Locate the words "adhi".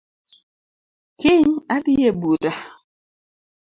1.75-1.93